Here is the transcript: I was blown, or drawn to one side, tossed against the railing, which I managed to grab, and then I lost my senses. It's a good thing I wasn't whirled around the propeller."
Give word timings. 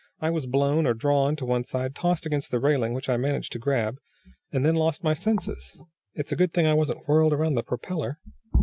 I 0.19 0.31
was 0.31 0.47
blown, 0.47 0.87
or 0.87 0.95
drawn 0.95 1.35
to 1.35 1.45
one 1.45 1.63
side, 1.63 1.93
tossed 1.93 2.25
against 2.25 2.49
the 2.49 2.57
railing, 2.59 2.95
which 2.95 3.07
I 3.07 3.17
managed 3.17 3.51
to 3.51 3.59
grab, 3.59 3.99
and 4.51 4.65
then 4.65 4.75
I 4.75 4.79
lost 4.79 5.03
my 5.03 5.13
senses. 5.13 5.79
It's 6.15 6.31
a 6.31 6.35
good 6.35 6.53
thing 6.55 6.65
I 6.65 6.73
wasn't 6.73 7.07
whirled 7.07 7.33
around 7.33 7.53
the 7.53 7.61
propeller." 7.61 8.17